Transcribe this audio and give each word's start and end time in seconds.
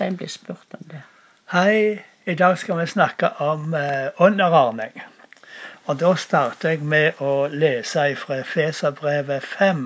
en 0.00 0.16
blir 0.16 0.28
spurt 0.28 0.76
om 0.78 0.86
det. 0.90 1.02
Hei, 1.52 2.02
i 2.24 2.34
dag 2.34 2.58
skal 2.58 2.78
vi 2.78 2.86
snakke 2.86 3.28
om 3.38 3.74
eh, 3.74 4.08
underordning. 4.16 5.02
Og 5.84 6.00
da 6.00 6.14
starter 6.14 6.76
jeg 6.76 6.84
med 6.86 7.18
å 7.18 7.48
lese 7.50 8.04
fra 8.20 8.42
Feserbrevet 8.46 9.42
5. 9.42 9.84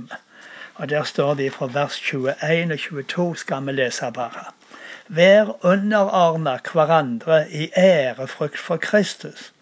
Og 0.77 0.89
der 0.91 1.07
står 1.09 1.35
det 1.39 1.53
fra 1.55 1.69
vers 1.73 1.97
21 2.03 2.75
og 2.75 2.79
22 2.83 3.27
skal 3.45 3.67
vi 3.67 3.77
lese 3.79 4.11
bare. 4.13 4.45
Vær 5.09 5.55
underordna 5.65 6.59
hverandre 6.73 7.45
i 7.51 7.71
ærefrykt 7.77 8.59
for 8.59 8.77
Kristus. 8.77 9.53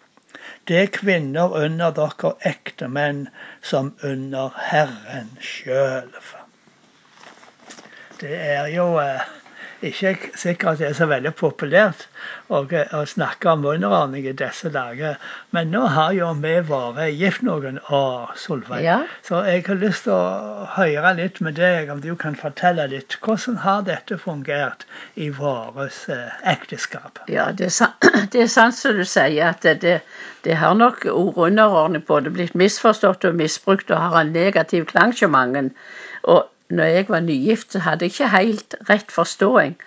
Det 0.67 0.77
er 0.81 0.91
kvinner 0.95 1.55
under 1.59 1.91
dere 1.91 2.33
ektemenn 2.47 3.25
som 3.61 3.93
under 4.03 4.55
Herren 4.69 5.31
sjøl. 5.43 6.11
Det 8.21 8.35
er 8.39 8.67
jo 8.71 8.85
eh, 8.99 9.23
ikke 9.83 10.31
sikkert 10.39 10.79
det 10.79 10.87
er 10.89 10.95
så 10.97 11.07
veldig 11.09 11.33
populært 11.37 12.05
å, 12.47 12.61
å 12.63 13.01
snakke 13.09 13.51
om 13.51 13.65
underordning 13.67 14.25
i 14.29 14.35
disse 14.37 14.71
dager. 14.73 15.17
Men 15.55 15.71
nå 15.73 15.83
har 15.93 16.13
jo 16.15 16.29
vi 16.43 16.53
vært 16.69 17.01
gift 17.19 17.43
noen 17.45 17.79
år, 17.89 18.33
Solveig. 18.39 18.83
Ja. 18.85 18.97
Så 19.27 19.43
jeg 19.47 19.65
har 19.67 19.79
lyst 19.81 20.07
til 20.07 20.15
å 20.15 20.67
høre 20.75 21.13
litt 21.19 21.41
med 21.43 21.59
deg, 21.59 21.91
om 21.93 22.01
du 22.03 22.13
kan 22.19 22.37
fortelle 22.39 22.87
litt. 22.91 23.17
Hvordan 23.23 23.59
har 23.63 23.83
dette 23.87 24.17
fungert 24.21 24.87
i 25.15 25.29
vårt 25.33 26.07
eh, 26.11 26.31
ekteskap? 26.53 27.23
Ja, 27.31 27.49
det 27.51 27.69
er, 27.69 27.75
sant, 27.81 28.09
det 28.33 28.45
er 28.45 28.51
sant 28.51 28.77
som 28.77 28.97
du 28.97 29.03
sier, 29.03 29.51
at 29.51 29.65
det, 29.67 29.79
det, 29.83 29.99
det 30.47 30.57
har 30.61 30.77
nok 30.79 31.05
ordet 31.11 31.51
underordning 31.51 32.05
både 32.07 32.33
blitt 32.33 32.55
misforstått 32.59 33.27
og 33.29 33.37
misbrukt 33.39 33.91
og 33.91 34.01
har 34.07 34.21
en 34.21 34.33
negativ 34.35 34.87
klang 34.91 35.13
hos 35.15 35.29
mange. 35.31 35.69
Og 36.23 36.47
når 36.69 36.83
jeg 36.83 37.05
var 37.09 37.19
nygift, 37.19 37.71
så 37.71 37.79
hadde 37.79 38.05
jeg 38.05 38.15
ikke 38.15 38.33
helt 38.33 38.75
rett 38.89 39.11
forståing 39.11 39.77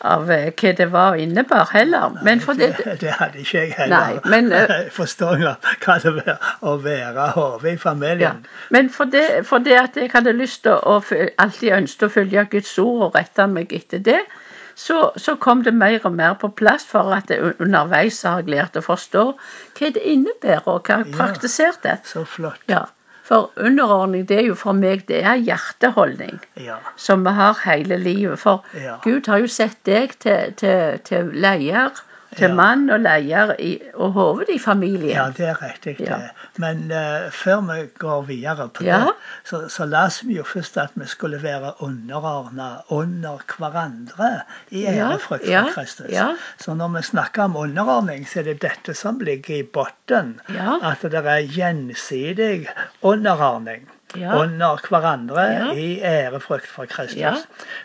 av 0.00 0.30
eh, 0.32 0.48
hva 0.56 0.72
det 0.76 0.86
var 0.92 1.14
og 1.14 1.22
innebar 1.22 1.68
heller. 1.74 2.14
Men 2.24 2.40
for 2.40 2.58
det, 2.58 2.70
det, 3.00 3.12
hadde 3.18 3.42
ikke 3.42 3.64
jeg 3.64 3.74
heller. 3.76 4.20
Nei, 4.20 4.30
men, 4.32 4.52
eh, 4.56 4.86
Forståing 4.98 5.44
av 5.50 5.72
hva 5.84 5.96
det 6.02 6.14
var 6.16 6.52
å 6.64 6.76
være 6.80 7.26
hodet 7.36 7.72
i 7.72 7.74
ja. 7.74 7.80
familien. 7.82 8.44
Men 8.70 8.90
for 8.94 9.10
det, 9.12 9.26
for 9.48 9.64
det 9.64 9.76
at 9.80 9.98
jeg 10.00 10.12
hadde 10.14 10.36
lyst 10.36 10.64
til 10.64 10.78
å 10.78 11.00
alltid 11.00 11.74
ønsket 11.82 12.06
å 12.08 12.14
følge 12.14 12.46
Guds 12.54 12.78
ord 12.82 13.10
og 13.10 13.18
rette 13.18 13.48
meg 13.50 13.74
etter 13.76 14.00
det, 14.04 14.20
så, 14.80 15.10
så 15.20 15.34
kom 15.36 15.64
det 15.66 15.74
mer 15.76 16.00
og 16.08 16.14
mer 16.16 16.38
på 16.40 16.48
plass 16.56 16.86
for 16.88 17.12
at 17.12 17.28
jeg 17.28 17.58
underveis 17.60 18.22
har 18.24 18.40
jeg 18.40 18.54
lært 18.54 18.78
å 18.80 18.84
forstå 18.84 19.24
hva 19.76 19.90
det 19.92 20.06
innebærer, 20.14 20.64
og 20.64 20.88
hva 20.88 21.02
jeg 21.02 21.10
Ja. 21.10 21.16
praktiserte. 21.18 21.98
Så 22.08 22.24
flott. 22.24 22.62
Ja, 22.70 22.86
for 23.30 23.52
underordning, 23.56 24.26
det 24.26 24.40
er 24.40 24.46
jo 24.48 24.56
for 24.58 24.74
meg, 24.74 25.04
det 25.08 25.22
er 25.22 25.38
hjerteholdning. 25.38 26.40
Ja. 26.58 26.80
som 26.98 27.22
vi 27.24 27.30
har 27.36 27.58
hele 27.64 27.96
livet. 28.02 28.38
For 28.42 28.64
Ja. 28.74 28.96
Gud 29.04 29.30
har 29.30 29.38
jo 29.44 29.46
sett 29.50 29.78
deg 29.86 30.16
til, 30.18 30.54
til, 30.58 30.98
til 31.06 31.30
leder, 31.32 32.02
til 32.36 32.54
mann 32.54 32.90
og 32.90 33.00
leder 33.00 33.54
i, 33.58 33.80
og 33.94 34.12
hoved 34.12 34.50
i 34.54 34.58
familien. 34.58 35.10
Ja, 35.10 35.26
det 35.36 35.48
er 35.48 35.62
riktig. 35.62 35.96
Det. 35.98 36.18
Men 36.62 36.84
uh, 36.92 37.30
før 37.32 37.60
vi 37.66 37.86
går 37.98 38.22
videre 38.22 38.68
på 38.68 38.84
det, 38.84 39.00
så, 39.44 39.62
så 39.68 39.86
leste 39.86 40.26
vi 40.26 40.36
jo 40.36 40.44
først 40.46 40.76
at 40.78 40.94
vi 40.94 41.06
skulle 41.10 41.42
være 41.42 41.72
underordna 41.82 42.70
under 42.88 43.42
hverandre 43.58 44.30
i 44.70 44.84
ærefrykt 44.86 45.46
for 45.46 45.74
Kristus. 45.74 46.10
Så 46.58 46.74
når 46.74 46.88
vi 46.96 47.02
snakker 47.02 47.42
om 47.42 47.56
underordning, 47.56 48.28
så 48.28 48.40
er 48.40 48.50
det 48.52 48.60
dette 48.62 48.94
som 48.94 49.20
ligger 49.20 49.56
i 49.56 49.62
bunnen. 49.62 50.40
At 50.82 51.02
det 51.02 51.24
er 51.26 51.40
gjensidig 51.40 52.68
underordning. 53.02 53.88
Ja. 54.18 54.32
Under 54.42 54.80
hverandre 54.88 55.42
Ja. 55.52 55.66
i 55.72 56.00
ærefrykt 56.02 56.66
for 56.66 56.84
Kristus. 56.90 57.16
Ja. 57.20 57.34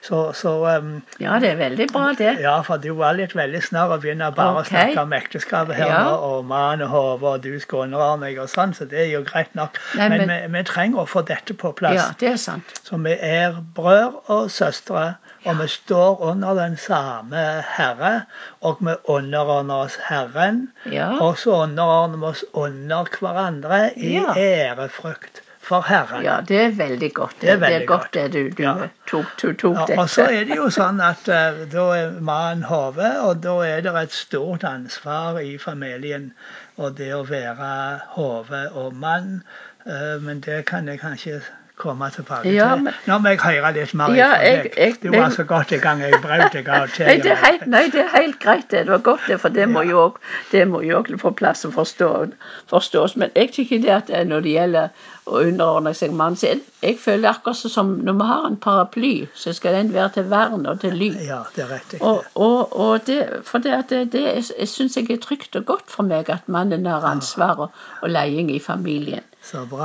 Så, 0.02 0.32
så 0.34 0.54
um, 0.78 1.04
Ja, 1.20 1.40
det 1.40 1.52
er 1.52 1.56
veldig 1.56 1.88
bra, 1.94 2.14
det. 2.18 2.40
ja, 2.42 2.62
for 2.66 2.78
du 2.78 2.94
var 2.98 3.14
litt 3.14 3.36
veldig 3.36 3.62
snar 3.64 3.94
å 3.94 4.00
begynne 4.02 4.32
bare 4.36 4.60
okay. 4.64 4.64
å 4.64 4.70
snakke 4.94 5.04
om 5.04 5.14
ekteskapet 5.14 5.76
her 5.76 5.86
Ja. 5.92 6.00
nå, 6.04 6.16
og 6.16 6.46
mann 6.50 6.82
og 6.82 6.90
hode, 6.90 7.24
og 7.36 7.42
du 7.44 7.60
skal 7.60 7.86
underarme 7.86 8.26
meg 8.26 8.40
og 8.42 8.50
sånn, 8.50 8.74
så 8.74 8.86
det 8.90 9.00
er 9.06 9.12
jo 9.14 9.22
greit 9.28 9.54
nok. 9.56 9.78
Nei, 9.96 10.10
men 10.10 10.28
men- 10.28 10.52
vi, 10.52 10.58
vi 10.58 10.64
trenger 10.64 11.04
å 11.04 11.08
få 11.08 11.22
dette 11.26 11.54
på 11.54 11.72
plass. 11.78 11.94
Ja, 11.96 12.08
det 12.20 12.32
er 12.34 12.38
sant. 12.42 12.74
Så 12.84 12.98
vi 13.04 13.14
er 13.22 13.56
brødre 13.76 14.24
og 14.28 14.50
søstre, 14.52 15.16
og 15.46 15.60
vi 15.62 15.68
står 15.68 16.22
under 16.32 16.56
den 16.56 16.78
samme 16.78 17.46
Herre, 17.78 18.26
og 18.62 18.78
vi 18.82 18.96
underordner 19.08 19.86
oss 19.86 19.98
Herren, 20.10 20.72
Ja. 20.92 21.12
og 21.22 21.38
så 21.38 21.62
underordner 21.64 22.18
vi 22.18 22.26
oss 22.34 22.44
under 22.54 23.06
hverandre 23.20 23.92
i 23.96 24.16
ærefrykt 24.26 25.42
for 25.66 25.82
Herren. 25.88 26.24
Ja, 26.24 26.38
det 26.48 26.58
er 26.62 26.72
veldig 26.78 27.10
godt. 27.18 27.36
Det 27.42 27.50
er 27.50 27.58
Det, 27.58 27.68
det 27.68 27.76
er 27.82 27.86
godt 27.86 28.02
godt. 28.02 28.14
det 28.14 28.34
du, 28.34 28.50
du 28.58 28.64
Ja. 28.64 28.74
tok, 29.10 29.26
du 29.42 29.54
tok 29.54 29.76
Ja, 29.76 29.86
dette. 29.90 30.00
og 30.02 30.10
så 30.10 30.28
er 30.30 30.44
det 30.46 30.56
jo 30.60 30.70
sånn 30.70 31.02
at 31.02 31.28
uh, 31.28 31.66
da 31.72 31.86
er 31.98 32.12
mannen 32.22 32.64
hodet, 32.70 33.14
og 33.26 33.42
da 33.44 33.56
er 33.66 33.82
det 33.82 33.96
et 34.04 34.12
stort 34.14 34.64
ansvar 34.64 35.40
i 35.42 35.58
familien. 35.58 36.32
Og 36.78 36.98
det 36.98 37.12
å 37.16 37.24
være 37.28 38.00
hode 38.16 38.64
og 38.76 38.94
mann. 38.94 39.42
Uh, 39.86 40.18
men 40.22 40.40
det 40.46 40.66
kan 40.66 40.88
jeg 40.88 41.00
kanskje 41.00 41.42
komme 41.78 42.10
tilbake 42.12 42.54
Ja, 42.54 42.70
til. 42.76 42.84
men- 42.84 42.94
Nå 43.08 43.18
må 43.20 43.30
jeg 43.30 43.40
høre 43.42 43.74
litt 43.74 43.94
mer 43.94 44.14
Ja, 44.16 44.30
fra 44.36 44.42
jeg- 44.44 44.72
jeg- 44.78 44.96
du 45.04 45.10
var 45.18 45.30
så 45.30 45.44
godt 45.44 45.72
i 45.72 45.78
gang. 45.78 46.00
Jeg 46.02 46.14
brøt 46.22 46.54
deg 46.54 46.70
av. 46.70 46.88
Nei, 47.00 47.18
det 47.18 47.32
er 47.32 47.36
helt, 47.46 47.68
nei, 47.68 47.84
det 47.90 48.00
er 48.06 48.18
helt 48.18 48.40
greit, 48.40 48.70
det. 48.72 48.86
Det 48.86 48.92
var 48.92 48.98
godt, 48.98 49.22
det. 49.28 49.40
For 49.42 49.50
det 49.50 49.70
må 49.70 49.82
jo 49.82 50.14
det 50.52 50.68
også 50.68 51.18
få 51.20 51.30
plass 51.36 51.66
og 51.66 51.74
forstå, 51.74 52.32
forstås. 52.70 53.16
Men 53.18 53.30
jeg 53.36 53.52
tykker 53.52 53.82
det 53.82 53.90
at 53.90 54.10
eh, 54.10 54.24
når 54.26 54.40
det 54.42 54.52
gjelder 54.56 54.90
å 55.28 55.40
underordne 55.42 55.94
seg 55.98 56.12
mannen 56.14 56.36
sin 56.38 56.62
jeg, 56.84 56.98
føler 57.02 57.30
akkurat 57.30 57.56
som 57.72 57.88
når 58.06 58.14
vi 58.14 58.26
har 58.30 58.46
en 58.48 58.58
paraply, 58.58 59.28
så 59.34 59.54
skal 59.54 59.74
den 59.74 59.94
være 59.94 60.10
til 60.14 60.24
vern 60.30 60.66
og 60.70 60.80
til 60.82 60.94
ly. 60.94 61.12
Ja, 61.28 61.40
det 61.56 61.64
er 61.66 61.74
riktig. 61.74 62.02
Og, 62.02 62.24
og, 62.36 62.80
og 62.80 63.06
det, 63.08 63.42
for 63.44 63.58
det, 63.58 63.74
at 63.74 63.90
det, 63.90 64.12
det 64.14 64.24
jeg 64.60 64.68
syns 64.68 64.96
jeg 64.98 65.10
er 65.12 65.18
trygt 65.18 65.56
og 65.56 65.66
godt 65.66 65.90
for 65.92 66.04
meg 66.04 66.30
at 66.30 66.48
mannen 66.48 66.86
har 66.86 67.02
ansvar 67.10 67.56
og, 67.58 67.70
og 68.02 68.10
leding 68.10 68.52
i 68.56 68.60
familien. 68.60 69.24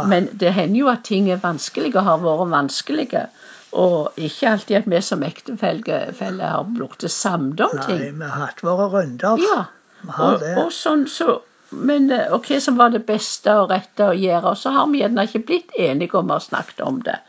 Men 0.08 0.28
det 0.40 0.54
hender 0.56 0.78
jo 0.78 0.88
at 0.92 1.04
ting 1.04 1.30
er 1.30 1.40
vanskelige 1.42 1.98
og 2.00 2.06
har 2.06 2.22
vært 2.24 2.50
vanskelige. 2.52 3.26
Og 3.72 4.16
ikke 4.18 4.48
alltid 4.50 4.76
at 4.80 4.88
vi 4.90 5.00
som 5.04 5.22
ektefeller 5.22 6.54
har 6.56 6.64
blitt 6.66 7.04
samlet 7.12 7.60
om 7.66 7.76
ting. 7.84 8.00
Nei, 8.00 8.10
vi 8.16 8.30
har 8.32 8.46
hatt 8.48 8.64
våre 8.66 8.88
runder. 8.94 9.44
Ja. 9.44 9.60
Vi 10.00 10.16
har 10.16 10.34
Og, 10.34 10.40
det. 10.40 10.56
og 10.58 10.72
sånn 10.72 11.06
så 11.06 11.40
men, 11.70 12.10
eh, 12.10 12.32
og 12.34 12.48
hva 12.48 12.58
som 12.60 12.78
var 12.80 12.90
det 12.90 13.04
beste 13.06 13.52
og 13.60 13.70
rette 13.70 14.08
å 14.10 14.16
gjøre. 14.16 14.52
Og 14.52 14.58
så 14.58 14.72
har 14.74 14.88
vi 14.90 15.04
gjerne 15.04 15.26
ikke 15.28 15.44
blitt 15.46 15.76
enige 15.78 16.18
om 16.18 16.30
å 16.30 16.38
ha 16.40 16.42
snakket 16.42 16.82
om 16.82 16.98
det. 17.06 17.20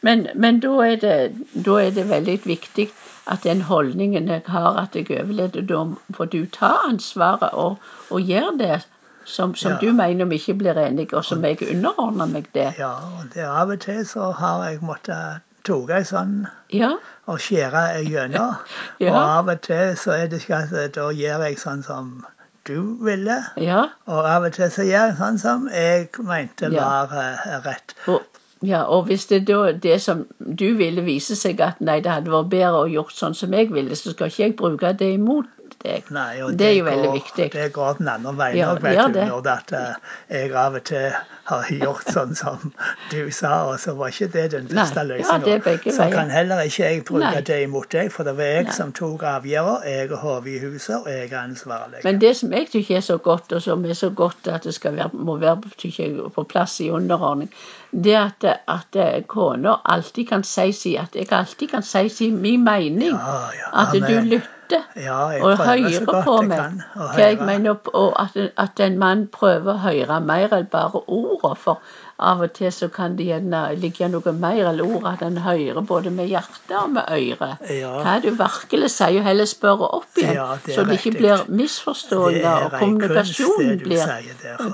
Men, 0.00 0.26
men 0.34 0.60
da, 0.62 0.72
er 0.86 0.96
det, 1.02 1.16
da 1.52 1.76
er 1.82 1.92
det 1.94 2.08
veldig 2.08 2.38
viktig 2.44 2.88
at 3.30 3.44
den 3.46 3.60
holdningen 3.68 4.30
jeg 4.32 4.42
har, 4.50 4.78
at 4.80 4.96
jeg 4.98 5.10
overlever, 5.12 5.62
da 5.62 5.84
får 6.16 6.30
du 6.32 6.40
ta 6.50 6.72
ansvaret 6.88 7.52
og, 7.52 7.76
og 8.10 8.32
gjøre 8.32 8.56
det 8.58 8.80
som, 9.24 9.54
som 9.54 9.72
Ja. 9.72 9.78
du 9.80 9.92
mener 9.92 10.24
vi 10.24 10.38
ikke 10.40 10.54
blir 10.58 10.78
enige, 10.78 11.16
og 11.16 11.24
som 11.24 11.44
jeg 11.44 11.58
underordner 11.70 12.26
meg 12.26 12.48
det. 12.54 12.74
Ja, 12.78 12.92
og 13.18 13.30
det 13.34 13.44
av 13.46 13.70
og 13.70 13.80
til 13.80 14.04
så 14.06 14.30
har 14.32 14.64
jeg 14.68 14.80
måttet 14.82 15.40
ta 15.64 15.76
ei 15.94 16.02
sånn 16.02 16.46
Ja, 16.74 16.92
og 17.30 17.38
skjære 17.38 18.02
gjennom. 18.08 18.54
Ja. 19.00 19.12
Og 19.14 19.22
av 19.22 19.48
og 19.48 19.60
til 19.62 19.96
så 19.96 20.10
er 20.16 20.26
det 20.26 20.42
ikke 20.42 20.56
at 20.64 20.94
da 20.94 21.08
gjør 21.14 21.44
jeg 21.46 21.58
sånn 21.58 21.82
som 21.86 22.24
du 22.66 22.96
ville. 23.04 23.40
ja. 23.56 23.84
Og 24.06 24.26
av 24.26 24.44
og 24.44 24.52
til 24.52 24.70
så 24.70 24.82
gjør 24.86 25.08
jeg 25.10 25.16
sånn 25.18 25.38
som 25.38 25.68
jeg 25.72 26.08
mente 26.18 26.70
var 26.74 27.10
eh, 27.14 27.58
rett. 27.64 27.94
Og, 28.08 28.22
ja, 28.62 28.84
og 28.86 29.06
hvis 29.06 29.26
det 29.26 29.46
da 29.48 29.72
det 29.72 30.00
som 30.02 30.26
du 30.38 30.74
ville 30.78 31.02
viser 31.02 31.34
seg 31.34 31.60
at 31.60 31.80
nei, 31.80 32.00
det 32.00 32.10
hadde 32.12 32.30
vært 32.30 32.50
bedre 32.52 32.84
å 32.84 32.90
gjort 32.90 33.12
sånn 33.14 33.34
som 33.34 33.52
jeg 33.54 33.72
ville, 33.74 33.96
så 33.98 34.10
skal 34.14 34.30
ikke 34.30 34.42
jeg 34.44 34.56
bruke 34.56 34.92
det 34.98 35.08
imot 35.16 35.46
deg. 35.84 36.08
Nei, 36.14 36.30
det 36.58 36.68
er 36.68 36.76
jo 36.76 36.84
går, 36.84 36.90
veldig 36.90 37.12
viktig. 37.18 37.50
Det 37.52 37.68
går 37.74 38.00
den 38.00 38.08
andre 38.12 38.34
veien 38.38 38.58
Ja, 38.58 38.72
òg, 38.72 38.80
det 38.80 38.88
vet 38.88 38.98
gjør 38.98 39.14
du. 39.14 39.20
Når 39.32 39.46
det 39.46 39.54
at 39.58 39.76
eh, 39.78 40.18
jeg 40.38 40.56
av 40.64 40.80
og 40.80 40.84
til 40.88 41.12
har 41.50 41.70
gjort 41.74 42.10
sånn 42.14 42.36
som 42.38 42.72
du 43.10 43.30
sa, 43.34 43.52
og 43.72 43.80
så 43.82 43.96
var 43.98 44.12
ikke 44.14 44.28
det 44.32 44.44
den 44.54 44.68
beste 44.70 45.02
løsningen 45.08 45.48
ja, 45.48 45.58
det 45.58 45.94
så 45.96 46.06
kan 46.12 46.30
heller 46.30 46.62
ikke 46.62 46.86
jeg 46.86 47.02
bruke 47.08 47.24
Nei. 47.24 47.42
det 47.48 47.58
imot 47.64 47.90
deg, 47.92 48.12
for 48.14 48.28
det 48.28 48.36
var 48.38 48.50
jeg 48.52 48.68
Nei. 48.68 48.76
som 48.76 48.94
tok 48.94 49.24
avgjørelsen. 49.26 49.90
Jeg 49.92 50.12
er 50.12 50.22
hodet 50.22 50.54
i 50.54 50.60
huset, 50.62 50.96
og 51.00 51.10
jeg 51.10 51.28
er 51.32 51.36
ansvarlig. 51.42 52.04
Men 52.06 52.22
det 52.22 52.32
som 52.38 52.54
jeg 52.54 52.70
syns 52.70 52.92
er 52.94 53.04
så 53.08 53.18
godt, 53.26 53.52
og 53.52 53.62
som 53.64 53.84
er 53.84 53.98
så 53.98 54.12
godt 54.22 54.48
at 54.52 54.68
det 54.68 54.78
være, 54.84 55.10
må 55.12 55.36
være 55.42 56.30
på 56.34 56.46
plass 56.48 56.78
i 56.80 56.90
underordning, 56.90 57.50
det 57.90 58.16
at, 58.16 58.46
at 58.70 58.96
eh, 58.96 59.22
kona 59.26 59.76
alltid 59.84 60.28
kan 60.30 60.46
si 60.46 60.70
si, 60.72 60.96
at 60.96 61.16
jeg 61.18 61.28
alltid 61.32 61.68
kan 61.74 61.82
si 61.82 62.08
si 62.08 62.30
min 62.30 62.64
mening. 62.64 63.10
Ja, 63.10 63.38
ja, 63.58 63.70
at 63.82 63.92
du 63.92 64.20
lytter. 64.30 64.51
Ja, 64.96 65.18
jeg 65.32 65.42
og 65.42 65.56
hører 65.58 66.22
på 66.24 66.36
meg. 66.48 66.82
Hva 66.94 67.26
jeg 67.26 67.38
mener, 67.40 67.76
og 67.92 68.16
at, 68.22 68.36
at 68.58 68.82
en 68.84 68.98
mann 69.00 69.26
prøver 69.32 69.74
å 69.74 69.82
høre 69.84 70.20
mer 70.24 70.54
enn 70.56 70.70
bare 70.72 71.02
ordene. 71.06 71.56
For 71.62 71.80
av 72.22 72.40
og 72.46 72.52
til 72.56 72.70
så 72.72 72.88
kan 72.92 73.16
det 73.18 73.26
gjerne 73.28 73.60
ligge 73.82 74.08
noe 74.12 74.32
mer 74.32 74.68
eller 74.70 74.84
ord 74.86 75.06
at 75.12 75.22
en 75.26 75.38
hører 75.44 75.80
både 75.86 76.10
med 76.14 76.30
hjertet 76.30 76.74
og 76.78 76.90
med 76.94 77.08
øret. 77.10 77.62
Ja. 77.70 77.92
Hva 78.04 78.14
du 78.24 78.30
virkelig 78.38 78.90
sier, 78.94 79.18
og 79.20 79.26
heller 79.26 79.48
spørre 79.50 79.88
opp 79.98 80.18
igjen, 80.22 80.34
Ja, 80.38 80.46
det 80.66 80.74
så 80.76 80.84
det 80.88 80.98
ikke 81.00 81.14
blir 81.18 81.44
misforstående 81.48 82.38
misforståelser, 82.42 82.64
og 82.64 82.78
kommunikasjonen 82.78 83.68
det 83.68 83.82
blir, 83.86 84.06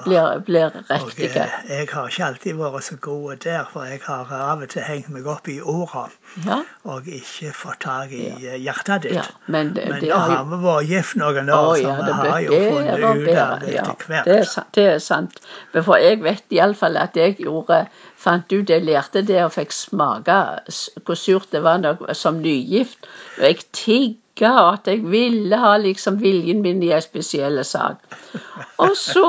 blir, 0.05 0.39
blir 0.47 0.79
riktig. 0.91 1.31
eh, 1.37 1.57
jeg 1.69 1.89
har 1.93 2.09
ikke 2.09 2.25
alltid 2.29 2.59
vært 2.59 2.85
så 2.89 2.97
god 3.01 3.37
der, 3.45 3.65
for 3.73 3.85
jeg 3.89 4.01
har 4.07 4.33
av 4.39 4.63
og 4.63 4.69
til 4.73 4.83
hengt 4.87 5.09
meg 5.15 5.27
opp 5.27 5.49
i 5.49 5.59
orda 5.61 6.07
Ja, 6.47 6.61
og 6.85 7.07
ikke 7.09 7.53
fått 7.57 7.81
tak 7.85 8.13
i 8.13 8.27
eh, 8.35 8.59
hjertet 8.63 9.03
ditt. 9.09 9.15
ja, 9.19 9.25
men 9.47 9.73
det, 9.75 9.89
Men 9.89 10.01
det 10.03 10.11
da 10.13 10.19
har 10.19 10.45
vi 10.51 10.61
vært 10.65 10.89
gift 10.93 11.17
noen 11.21 11.51
år, 11.51 11.75
så 11.77 11.83
ja, 11.83 11.97
vi 12.03 12.13
har 12.19 12.41
jo 12.45 12.59
funnet 12.59 12.99
ut 12.99 13.39
av 13.39 13.59
det 13.65 13.73
Ja, 13.75 13.85
etter 13.93 14.13
hvert. 14.13 14.25
det 14.29 14.39
er, 14.39 14.45
sant, 14.45 14.73
det 14.75 14.87
er 14.93 14.99
sant. 15.03 15.41
For 15.79 15.97
jeg 16.03 16.21
vet 16.23 16.45
iallfall 16.59 16.97
at 17.01 17.17
jeg 17.17 17.38
gjorde 17.43 17.85
fant 18.17 18.53
ut 18.53 18.71
jeg 18.71 18.85
lærte 18.87 19.23
det 19.27 19.43
og 19.45 19.53
fikk 19.57 19.75
smake 19.75 20.39
hvor 21.05 21.19
surt 21.19 21.53
det 21.53 21.63
var 21.65 21.85
som 22.13 22.43
nygift. 22.45 23.09
Og 23.39 23.45
jeg 23.49 23.69
tigga 23.73 24.55
at 24.73 24.91
jeg 24.91 25.05
ville 25.11 25.59
ha 25.59 25.77
liksom 25.83 26.21
viljen 26.23 26.63
min 26.63 26.83
i 26.83 26.93
en 26.95 27.05
spesiell 27.05 27.65
sak. 27.65 28.03
Og 28.79 28.97
så 28.97 29.29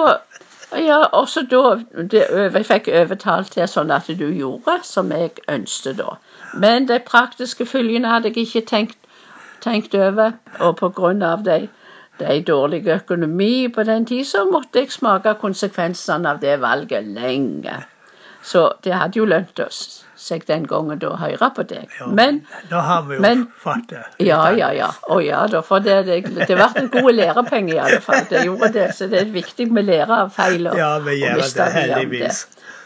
ja, 0.78 0.98
og 0.98 1.30
så 1.30 1.42
da 1.50 1.80
det, 2.12 2.26
Jeg 2.54 2.66
fikk 2.66 2.90
overtalt 2.94 3.56
det 3.56 3.66
sånn 3.72 3.92
at 3.92 4.10
du 4.20 4.28
gjorde 4.30 4.80
som 4.86 5.10
jeg 5.12 5.42
ønsket 5.50 5.98
da. 5.98 6.18
Men 6.54 6.86
de 6.86 7.00
praktiske 7.06 7.66
følgene 7.66 8.12
hadde 8.12 8.30
jeg 8.30 8.46
ikke 8.46 8.62
tenkt, 8.70 8.98
tenkt 9.66 9.96
over, 9.96 10.38
og 10.60 10.78
på 10.78 10.92
grunn 10.94 11.24
av 11.26 11.44
de, 11.48 11.68
de 12.22 12.38
dårlige 12.46 13.00
økonomi 13.02 13.68
på 13.74 13.84
den 13.84 14.06
tid, 14.06 14.26
så 14.30 14.46
måtte 14.46 14.84
jeg 14.84 14.94
smake 14.94 15.34
konsekvensene 15.42 16.30
av 16.30 16.42
det 16.44 16.60
valget 16.62 17.08
lenge. 17.18 17.80
Så 18.50 18.62
det 18.86 18.94
hadde 18.98 19.20
jo 19.20 19.26
lønt 19.30 19.60
oss 19.62 19.80
seg 20.20 20.44
den 20.50 20.64
gangen 20.68 21.00
å 21.06 21.12
høre 21.22 21.50
på 21.56 21.64
deg. 21.70 21.92
Jo, 22.00 22.08
Men 22.18 22.40
da 22.72 22.82
har 22.88 23.04
vi 23.08 23.16
jo 23.20 23.22
men- 23.22 23.44
fått 23.64 23.86
det. 23.92 24.02
ja, 24.26 24.40
ja, 24.58 24.72
ja. 24.76 24.88
Å 25.08 25.20
ja 25.24 25.44
da, 25.52 25.62
for 25.66 25.80
det, 25.86 26.00
det, 26.08 26.18
det 26.34 26.48
ble 26.58 26.68
en 26.82 26.90
god 26.96 27.12
lærepenge 27.14 27.76
i 27.76 27.80
alle 27.84 28.02
fall. 28.04 28.26
Det 28.30 28.42
gjorde 28.48 28.72
det, 28.74 28.88
så 28.98 29.08
det 29.12 29.22
er 29.22 29.30
viktig 29.36 29.70
med 29.72 29.86
lære 29.88 30.18
av 30.26 30.34
feil 30.36 30.68
og, 30.72 30.78
Ja, 30.82 30.96
vi 31.06 31.20
gjør 31.22 31.44
det, 31.46 31.70
heldigvis. 31.78 32.42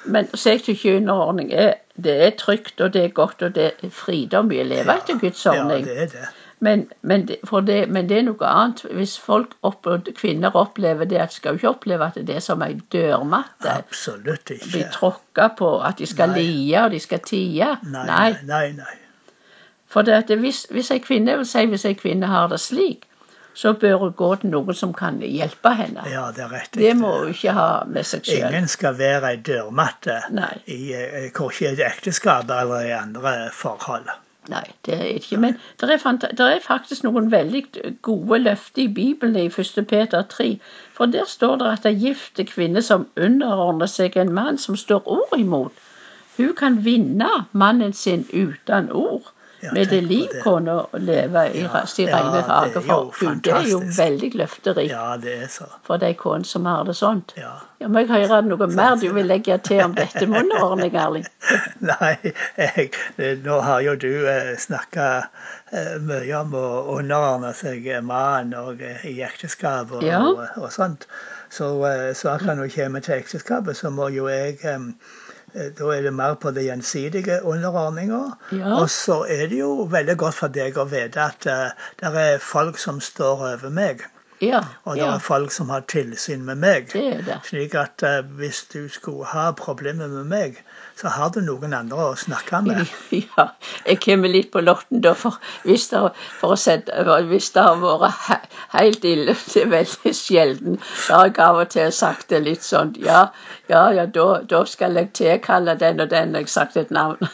Men 0.06 0.28
så 0.36 0.50
jeg 0.58 0.64
tykker 0.68 0.98
underordning 1.00 1.54
er, 1.56 1.74
det 1.96 2.16
er 2.28 2.32
trygt, 2.38 2.82
og 2.84 2.92
det 2.94 3.06
er 3.08 3.14
godt, 3.16 3.42
og 3.48 3.54
det 3.56 3.70
er 3.84 3.90
fridom 4.04 4.52
i 4.52 4.60
å 4.60 4.66
leve 4.68 4.98
etter 5.00 5.16
Guds 5.22 5.46
ordning. 5.48 5.86
Ja, 5.88 5.94
det 5.94 6.02
er 6.10 6.16
det. 6.18 6.30
Men, 6.64 6.86
men, 7.02 7.26
det, 7.28 7.38
for 7.44 7.60
det, 7.68 7.90
men 7.92 8.08
det 8.08 8.18
er 8.22 8.26
noe 8.28 8.48
annet. 8.48 8.86
Hvis 8.96 9.18
folk 9.20 9.58
opp, 9.68 9.88
kvinner 10.16 10.56
opplever 10.56 11.10
det, 11.10 11.18
at 11.20 11.34
de 11.34 11.36
skal 11.36 11.58
jo 11.58 11.60
ikke 11.60 11.72
oppleve 11.74 12.08
at 12.08 12.20
det 12.28 12.38
er 12.40 12.44
som 12.46 12.64
ei 12.64 12.78
dørmatte. 12.94 13.68
Absolutt 13.74 14.54
ikke. 14.56 14.70
Blir 14.72 14.92
tråkka 14.94 15.50
på, 15.60 15.72
at 15.84 16.00
de 16.00 16.08
skal 16.08 16.32
Nei. 16.32 16.46
lie 16.46 16.86
og 16.86 16.94
de 16.96 17.02
skal 17.04 17.20
tie. 17.28 17.74
Nei, 17.84 18.06
Nei. 18.08 18.30
nei, 18.48 18.68
nei. 18.80 18.96
For 19.92 20.08
det 20.08 20.16
at 20.24 20.32
hvis, 20.40 20.64
hvis 20.72 20.94
ei 20.96 21.02
kvinne 21.04 21.36
vil 21.42 21.46
si 21.46 21.66
hvis 21.70 21.84
ei 21.86 21.98
kvinne 22.00 22.32
har 22.32 22.48
det 22.54 22.62
slik, 22.64 23.04
så 23.54 23.76
bør 23.78 24.00
hun 24.02 24.14
gå 24.18 24.30
til 24.42 24.50
noen 24.56 24.78
som 24.78 24.94
kan 24.98 25.20
hjelpe 25.22 25.76
henne. 25.78 26.08
Ja, 26.10 26.30
det 26.34 26.48
er 26.48 26.56
rett. 26.56 26.74
Det 26.74 26.96
må 26.98 27.12
hun 27.20 27.36
ikke 27.36 27.54
ha 27.54 27.68
med 27.86 28.08
seg 28.10 28.26
selv. 28.26 28.48
Ingen 28.50 28.72
skal 28.72 28.98
være 28.98 29.36
ei 29.36 29.42
dørmatte 29.46 30.22
i 30.66 30.80
eh, 30.98 31.28
korkje 31.36 31.76
i 31.76 31.84
ekteskap 31.86 32.50
eller 32.50 32.88
i 32.88 32.96
andre 32.98 33.36
forhold. 33.54 34.10
Nei, 34.50 34.64
det 34.86 34.94
er 34.94 35.04
ikke. 35.04 35.38
Men 35.38 35.54
det 35.80 35.90
er, 35.90 36.32
der 36.38 36.46
er 36.46 36.60
faktisk 36.60 37.04
noen 37.04 37.30
veldig 37.32 37.62
gode 38.02 38.40
løfter 38.40 38.82
i 38.84 38.88
Bibelen 38.88 39.36
i 39.40 39.46
1. 39.46 39.86
Peter 39.88 40.24
3. 40.34 40.60
For 40.94 41.06
der 41.06 41.26
står 41.28 41.56
det 41.62 41.70
at 41.72 41.86
ei 41.86 41.94
gift 42.02 42.42
kvinne 42.50 42.82
som 42.82 43.08
underordner 43.16 43.88
seg 43.88 44.18
en 44.18 44.34
mann 44.34 44.58
som 44.58 44.76
står 44.76 45.08
ord 45.08 45.38
imot, 45.40 45.80
hun 46.38 46.54
kan 46.60 46.82
vinne 46.86 47.30
mannen 47.52 47.94
sin 47.94 48.26
uten 48.34 48.92
ord. 48.92 49.32
Med 49.72 49.88
det 49.90 50.02
liv 50.04 50.28
kunne 50.44 50.74
leve 51.00 51.44
i 51.56 51.64
sin 51.88 52.10
rene 52.12 52.42
hage 52.48 52.82
for 52.82 53.14
Gud. 53.20 53.42
Det 53.46 53.54
er 53.54 53.70
jo 53.72 53.80
veldig 53.98 54.32
løfterikt 54.36 54.92
Ja, 54.92 55.16
det 55.18 55.34
er 55.44 55.48
så. 55.48 55.68
for 55.88 55.98
de 55.98 56.14
konene 56.20 56.46
som 56.46 56.66
har 56.66 56.84
det 56.84 56.96
sånt. 57.00 57.32
Ja. 57.38 57.54
Må 57.88 58.00
jeg 58.04 58.10
høre 58.12 58.42
noe 58.48 58.68
mer 58.72 58.96
du 59.00 59.10
vil 59.14 59.26
legge 59.28 59.58
til 59.64 59.82
om 59.84 59.96
dette 59.96 60.28
Arne 60.64 60.90
Erling? 60.92 61.26
Nei, 61.80 62.16
jeg, 62.58 62.90
nå 63.44 63.60
har 63.62 63.82
jo 63.84 63.96
du 63.96 64.12
eh, 64.28 64.54
snakka 64.60 65.08
eh, 65.72 65.96
mye 66.00 66.38
om 66.40 66.56
å 66.56 66.66
underordne 66.98 67.54
seg 67.54 67.88
mannen 68.02 68.54
mann 68.54 68.54
og 68.60 68.82
eh, 68.82 69.04
i 69.10 69.22
ekteskap 69.26 69.92
og, 69.92 70.04
Ja. 70.04 70.22
og, 70.24 70.44
og 70.58 70.72
sånt. 70.72 71.08
Så, 71.54 71.68
så 72.18 72.30
akkurat 72.34 72.58
når 72.58 72.70
det 72.72 72.76
kommer 72.76 73.04
til 73.06 73.20
ekteskapet, 73.20 73.78
så 73.78 73.92
må 73.94 74.08
jo 74.10 74.26
jeg 74.32 74.58
Da 75.54 75.90
er 75.94 76.02
det 76.02 76.14
mer 76.18 76.34
på 76.42 76.52
det 76.52 76.64
gjensidige 76.66 77.40
underordninga. 77.46 78.22
Ja. 78.52 78.80
Og 78.80 78.90
så 78.90 79.20
er 79.30 79.46
det 79.52 79.60
jo 79.60 79.88
veldig 79.92 80.18
godt 80.18 80.40
for 80.40 80.54
deg 80.54 80.80
å 80.82 80.88
vite 80.90 81.22
at 81.22 81.46
uh, 81.46 81.86
det 82.00 82.14
er 82.24 82.42
folk 82.42 82.82
som 82.82 83.02
står 83.04 83.46
over 83.54 83.74
meg. 83.74 84.02
Ja, 84.44 84.60
Og 84.86 84.96
det 84.98 85.04
ja 85.06 85.12
er 85.16 85.20
folk 85.24 85.52
som 85.56 85.70
har 85.74 85.84
tilsyn 85.88 86.44
med 86.46 86.60
meg. 86.62 86.90
det 86.94 87.04
er 87.16 87.22
det. 87.28 87.40
Slik 87.48 87.76
at 87.80 88.04
uh, 88.04 88.22
hvis 88.40 88.64
du 88.74 88.88
skulle 88.90 89.26
ha 89.32 89.52
problemer 89.58 90.08
med 90.12 90.26
meg, 90.32 90.58
så 91.00 91.08
har 91.10 91.30
du 91.34 91.40
noen 91.42 91.74
andre 91.74 92.10
å 92.12 92.16
snakke 92.20 92.60
med. 92.66 92.84
Ja, 93.38 93.48
jeg 93.86 94.00
kommer 94.04 94.30
litt 94.30 94.52
på 94.54 94.62
lotten 94.62 95.02
da, 95.02 95.14
for 95.18 95.38
hvis 95.64 95.88
det, 95.94 96.02
for 96.40 96.56
sette, 96.60 97.04
hvis 97.30 97.50
det 97.56 97.64
har 97.66 97.80
vært 97.82 98.20
he- 98.28 98.40
helt 98.76 99.06
ille, 99.06 99.36
det 99.54 99.64
er 99.64 99.72
veldig 99.74 100.14
sjelden, 100.18 100.80
Da 101.08 101.18
har 101.24 101.26
jeg 101.32 101.40
av 101.48 101.62
og 101.64 101.70
til 101.74 101.92
sagt 101.94 102.30
det 102.34 102.44
litt 102.46 102.64
sånn, 102.66 102.94
ja, 103.02 103.28
ja, 103.70 103.84
ja, 103.96 104.06
da, 104.06 104.28
da 104.50 104.64
skal 104.70 104.96
jeg 105.00 105.14
tilkalle 105.18 105.78
den 105.80 106.02
og 106.04 106.10
den, 106.12 106.34
jeg 106.36 106.48
har 106.50 106.54
sagt 106.60 106.78
et 106.78 106.92
navn. 106.92 107.22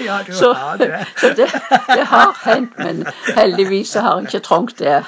Ja, 0.00 0.18
du 0.26 0.32
så, 0.36 0.50
har 0.52 0.76
det. 0.76 1.06
så 1.16 1.28
det, 1.38 1.46
det 1.88 2.04
har 2.10 2.29
hendt, 2.44 2.78
men 2.78 3.04
heldigvis 3.36 3.94
har 3.94 4.18
jeg 4.18 4.28
ikke 4.28 4.42
trengt 4.46 4.78
det. 4.78 4.98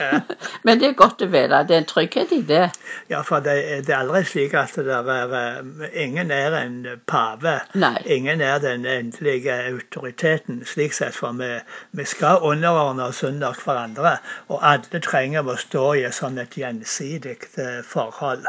Men 0.62 0.80
det 0.80 0.88
er 0.88 0.96
godt 0.98 1.24
å 1.24 1.28
vite, 1.32 1.62
det 1.68 1.76
er 1.76 1.82
en 1.82 1.88
trygghet 1.90 2.34
i 2.36 2.40
det. 2.48 2.64
Ja, 3.10 3.22
for 3.26 3.44
det, 3.44 3.56
det 3.86 3.94
er 3.94 4.02
aldri 4.02 4.22
slik 4.28 4.56
at 4.58 4.76
det 4.76 4.98
er 5.16 5.62
Ingen 5.92 6.30
er 6.30 6.56
en 6.58 6.76
pave. 7.06 7.58
Nei. 7.74 7.96
Ingen 8.06 8.40
er 8.40 8.58
den 8.62 8.86
endelige 8.86 9.56
autoriteten. 9.70 10.62
Slik 10.66 10.96
sett, 10.96 11.16
for 11.16 11.32
vi, 11.38 11.50
vi 11.92 12.04
skal 12.08 12.42
underordne 12.42 13.08
oss 13.10 13.22
under 13.24 13.56
hverandre. 13.64 14.16
Og 14.48 14.62
alle 14.62 15.02
trenger 15.04 15.46
å 15.46 15.58
stå 15.60 15.88
i 15.98 16.06
et 16.08 16.16
sånn 16.16 16.40
et 16.42 16.56
gjensidig 16.58 17.38
eh, 17.56 17.80
forhold. 17.86 18.46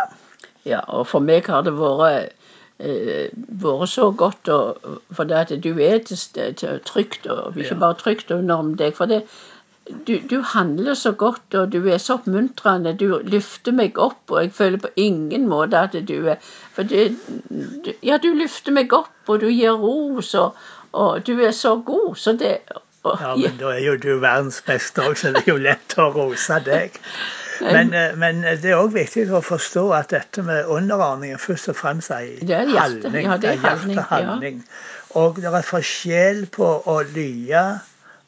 Ja, 0.64 0.80
og 0.88 1.08
for 1.12 1.24
meg 1.24 1.50
har 1.52 1.66
det 1.66 1.76
vært, 1.76 2.36
vært 2.80 3.90
så 3.90 4.12
godt, 4.12 4.50
og, 4.50 5.00
for 5.12 5.30
det 5.30 5.36
at 5.36 5.64
du 5.64 5.72
er 5.80 5.98
til, 6.04 6.18
stede 6.18 6.80
trygt, 6.86 7.28
og 7.28 7.58
ikke 7.58 7.76
bare 7.80 8.00
trygt 8.00 8.32
under 8.32 8.74
deg. 8.78 8.96
For 8.98 9.06
det, 9.06 9.24
du, 10.08 10.18
du 10.30 10.42
handler 10.42 10.94
så 10.94 11.12
godt, 11.12 11.56
og 11.56 11.72
du 11.72 11.88
er 11.88 11.98
så 11.98 12.14
oppmuntrende. 12.14 12.96
Du 13.00 13.20
løfter 13.24 13.76
meg 13.76 14.00
opp, 14.00 14.32
og 14.32 14.42
jeg 14.42 14.54
føler 14.54 14.80
på 14.80 14.94
ingen 14.96 15.48
måte 15.50 15.80
at 15.80 15.98
du 16.08 16.16
er 16.28 16.36
For 16.74 16.84
det, 16.84 17.12
du, 17.86 17.92
ja, 18.04 18.18
du 18.18 18.34
løfter 18.34 18.72
meg 18.72 18.94
opp, 18.94 19.14
og 19.28 19.42
du 19.42 19.50
gir 19.52 19.72
ros, 19.72 20.34
og, 20.34 20.56
og 20.92 21.28
du 21.28 21.38
er 21.40 21.52
så 21.52 21.76
god, 21.86 22.16
så 22.16 22.34
det 22.34 22.58
og, 23.04 23.18
Ja, 23.20 23.36
men 23.36 23.58
da 23.60 23.74
er 23.76 23.82
jo 23.84 23.98
du 24.00 24.20
verdens 24.24 24.62
beste 24.64 25.04
òg, 25.04 25.18
så 25.20 25.34
det 25.36 25.44
er 25.44 25.52
jo 25.52 25.60
lett 25.60 25.98
å 26.00 26.08
rose 26.16 26.60
deg. 26.64 26.96
Men, 27.62 27.94
eh, 27.94 28.16
men 28.16 28.42
det 28.42 28.72
er 28.72 28.80
òg 28.80 28.94
viktig 28.96 29.28
å 29.32 29.42
forstå 29.46 29.86
at 29.98 30.10
dette 30.14 30.44
med 30.46 30.66
underordning 30.72 31.34
er 31.36 31.42
først 31.42 31.70
og 31.70 31.76
fremst 31.80 32.12
er 32.12 32.26
en 32.42 32.76
handling. 32.78 33.26
Ja, 33.30 33.38
det 33.38 33.50
er 33.50 33.54
ei 33.54 33.64
handling, 33.64 33.98
ja. 33.98 34.04
hjertehandling. 34.10 34.64
Og 35.22 35.42
det 35.42 35.52
er 35.54 35.66
forskjell 35.68 36.46
på 36.54 36.70
å 36.90 37.02
lye 37.14 37.64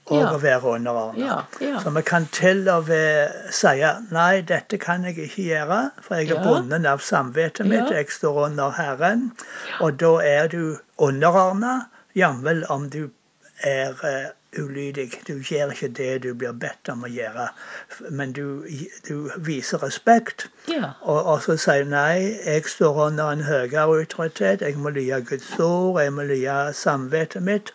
og 0.05 0.19
Ja. 0.19 0.27
å 0.35 0.37
være 0.37 0.75
underordnet. 0.75 1.25
Ja, 1.25 1.39
ja. 1.59 1.79
Så 1.81 1.89
vi 1.89 2.01
kan 2.05 2.27
til 2.31 2.69
og 2.69 2.87
med 2.87 3.31
si 3.51 3.81
nei, 4.11 4.41
dette 4.41 4.77
kan 4.77 5.03
jeg 5.03 5.17
ikke 5.17 5.47
gjøre, 5.49 5.79
for 6.01 6.15
jeg 6.15 6.29
er 6.29 6.43
bundet 6.43 6.85
av 6.85 7.01
samvittet 7.01 7.65
mitt. 7.65 7.89
Jeg 7.89 8.11
står 8.13 8.45
under 8.45 8.69
Herren. 8.69 9.31
Og 9.81 9.97
da 9.99 10.19
er 10.21 10.47
du 10.47 10.77
underordnet, 10.97 11.87
jammen 12.15 12.63
om 12.69 12.89
du 12.89 13.09
er 13.63 13.97
eh, 14.03 14.29
ulydig. 14.59 15.09
Du 15.27 15.33
gjør 15.39 15.71
ikke 15.71 15.87
det 15.87 16.23
du 16.23 16.33
blir 16.33 16.51
bedt 16.51 16.89
om 16.93 17.03
å 17.03 17.11
gjøre, 17.11 17.47
men 18.09 18.33
du, 18.37 18.65
du 19.07 19.29
viser 19.37 19.83
respekt. 19.83 20.47
ja. 20.71 20.93
Og, 21.01 21.25
og 21.25 21.43
så 21.45 21.57
sier 21.61 21.85
nei, 21.89 22.37
jeg 22.45 22.65
står 22.69 23.01
under 23.07 23.31
en 23.31 23.43
høyere 23.45 23.85
autoritet, 23.99 24.61
jeg 24.61 24.77
må 24.77 24.93
lye 24.95 25.21
Guds 25.21 25.51
ord, 25.59 26.01
jeg 26.01 26.13
må 26.13 26.27
lye 26.29 26.57
samvittet 26.73 27.43
mitt. 27.43 27.73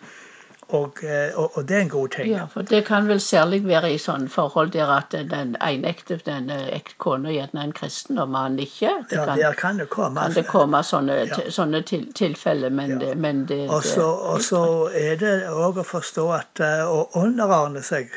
Og, 0.73 0.99
eh, 1.03 1.33
og, 1.35 1.57
og 1.57 1.65
det 1.69 1.77
er 1.77 1.81
en 1.81 1.89
god 1.89 2.09
ting. 2.15 2.29
Ja, 2.31 2.45
for 2.53 2.62
det 2.62 2.85
kan 2.87 3.09
vel 3.09 3.21
særlig 3.21 3.59
være 3.67 3.89
i 3.93 3.99
sånne 3.99 4.29
forhold 4.31 4.71
der 4.73 4.87
at 4.97 5.11
den 5.31 5.57
enekte 5.67 6.21
den 6.27 6.50
ekte 6.50 6.95
kona 7.03 7.33
gjerne 7.35 7.59
er 7.61 7.65
en 7.69 7.73
kristen, 7.73 8.19
og 8.23 8.29
mannen 8.31 8.59
ikke. 8.62 8.93
Det 9.11 9.19
Ja, 9.19 9.25
kan, 9.25 9.39
der 9.39 9.53
kan 9.53 9.79
det 9.79 9.89
komme. 9.91 10.21
kan 10.21 10.35
det 10.35 10.47
komme 10.47 10.83
sånne, 10.87 11.17
Ja. 11.27 11.50
sånne 11.50 11.83
til, 11.83 12.07
tilfeller, 12.15 12.71
men, 12.71 12.91
Ja. 12.91 12.99
det, 13.07 13.17
men 13.19 13.45
det, 13.47 13.71
Og 13.71 13.83
så, 13.85 14.00
det 14.00 14.31
og 14.35 14.41
så 14.41 14.62
er 14.95 15.17
det 15.17 15.35
òg 15.49 15.79
å 15.83 15.87
forstå 15.91 16.29
at 16.39 16.61
eh, 16.61 16.87
å 16.87 17.09
underordne 17.15 17.83
seg, 17.83 18.11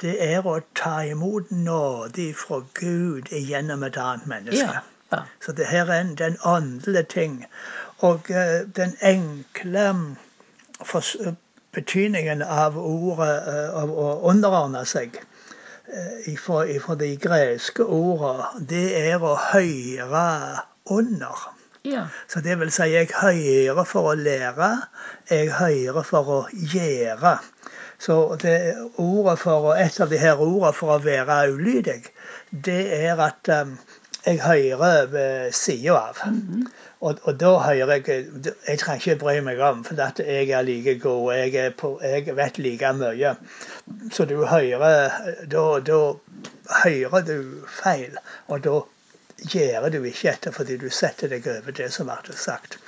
det 0.00 0.16
er 0.20 0.42
å 0.46 0.60
ta 0.74 1.00
imot 1.04 1.50
nåde 1.50 2.32
fra 2.34 2.62
Gud 2.74 3.28
gjennom 3.32 3.82
et 3.82 3.96
annet 3.96 4.26
menneske. 4.26 4.80
Ja. 5.12 5.18
Så 5.40 5.52
det 5.52 5.66
her 5.66 5.86
er 5.86 6.00
en, 6.00 6.14
det 6.84 6.96
er 6.96 7.02
ting. 7.02 7.44
Og 8.00 8.30
eh, 8.30 8.64
den 8.76 8.96
enkle 9.00 10.16
fors- 10.84 11.16
betydningen 11.76 12.42
av 12.42 12.78
ordet 12.80 13.48
eh, 13.52 13.74
av 13.82 13.92
å 13.92 14.08
underordne 14.30 14.84
seg 14.88 15.18
eh, 15.20 16.32
ifra 16.32 16.96
de 16.98 17.12
greske 17.20 17.84
ordene, 17.84 18.48
det 18.72 18.86
er 19.04 19.22
å 19.22 19.36
høre 19.50 20.26
under. 20.96 21.44
Ja. 21.86 22.08
Så 22.26 22.40
det 22.42 22.56
vil 22.58 22.72
si, 22.74 22.88
jeg 22.90 23.12
hører 23.14 23.84
for 23.86 24.10
å 24.10 24.16
lære, 24.18 24.72
jeg 25.30 25.52
hører 25.54 26.06
for 26.06 26.32
å 26.38 26.40
gjøre. 26.50 27.36
Så 28.02 28.16
det 28.42 28.56
ordet 29.00 29.38
for, 29.40 29.70
et 29.78 30.00
av 30.00 30.10
de 30.10 30.18
her 30.20 30.40
ordene 30.42 30.72
for 30.76 30.96
å 30.96 30.98
være 31.04 31.52
ulydig, 31.54 32.02
det 32.50 32.82
er 32.98 33.22
at 33.22 33.48
um, 33.52 33.76
jeg 34.26 34.40
hører 34.42 35.06
ved 35.06 35.52
sida 35.52 35.94
av. 35.94 36.18
Og, 37.00 37.18
og 37.22 37.40
da 37.40 37.52
hører 37.62 37.92
jeg 37.94 38.26
Jeg 38.68 38.78
trenger 38.78 38.96
ikke 38.96 39.18
bry 39.20 39.34
meg 39.44 39.60
om, 39.62 39.84
for 39.84 40.00
at 40.02 40.18
jeg 40.18 40.50
er 40.50 40.62
like 40.66 40.98
god. 41.00 41.34
Jeg, 41.34 41.54
er 41.54 41.70
på, 41.70 42.00
jeg 42.02 42.36
vet 42.36 42.58
like 42.58 42.92
mye. 42.92 43.36
Så 44.12 44.24
du 44.24 44.44
hører 44.44 45.10
Da, 45.46 45.64
da 45.80 46.00
hører 46.82 47.20
du 47.26 47.66
feil, 47.70 48.18
og 48.48 48.64
da 48.64 48.80
gjør 49.52 49.88
du 49.92 50.02
ikke 50.02 50.32
etter 50.32 50.52
fordi 50.52 50.76
du 50.80 50.88
setter 50.90 51.28
deg 51.28 51.46
over 51.46 51.76
det 51.76 51.92
som 51.92 52.10
ble 52.10 52.34
sagt. 52.34 52.78